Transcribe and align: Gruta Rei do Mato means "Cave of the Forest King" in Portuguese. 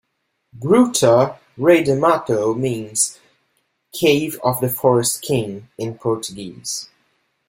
Gruta 0.59 1.37
Rei 1.57 1.83
do 1.83 1.95
Mato 1.95 2.55
means 2.55 3.19
"Cave 3.93 4.39
of 4.43 4.59
the 4.59 4.67
Forest 4.67 5.21
King" 5.21 5.69
in 5.77 5.95
Portuguese. 5.95 6.89